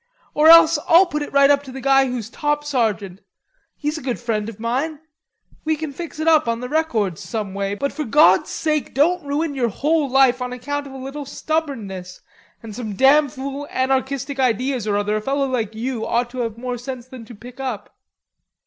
Or 0.33 0.47
else 0.49 0.79
I'll 0.87 1.05
put 1.05 1.21
it 1.21 1.31
right 1.31 1.51
up 1.51 1.61
to 1.61 1.71
the 1.71 1.79
guy 1.79 2.07
who's 2.07 2.27
top 2.27 2.63
sergeant. 2.63 3.19
He's 3.77 3.99
a 3.99 4.01
good 4.01 4.19
friend 4.19 4.49
of 4.49 4.59
mine. 4.59 4.97
We 5.63 5.75
can 5.75 5.93
fix 5.93 6.19
it 6.19 6.27
up 6.27 6.47
on 6.47 6.59
the 6.59 6.67
records 6.67 7.21
some 7.21 7.53
way. 7.53 7.75
But 7.75 7.91
for 7.93 8.03
God's 8.03 8.49
sake 8.49 8.95
don't 8.95 9.23
ruin 9.23 9.53
your 9.53 9.69
whole 9.69 10.09
life 10.09 10.41
on 10.41 10.53
account 10.53 10.87
of 10.87 10.93
a 10.93 10.97
little 10.97 11.25
stubbornness, 11.25 12.19
and 12.63 12.75
some 12.75 12.93
damn 12.93 13.29
fool 13.29 13.67
anarchistic 13.69 14.39
ideas 14.39 14.87
or 14.87 14.97
other 14.97 15.17
a 15.17 15.21
feller 15.21 15.45
like 15.45 15.75
you 15.75 16.03
ought 16.03 16.31
to 16.31 16.39
have 16.39 16.53
had 16.53 16.59
more 16.61 16.79
sense 16.79 17.07
than 17.07 17.23
to 17.25 17.35
pick 17.35 17.59
up...." 17.59 17.95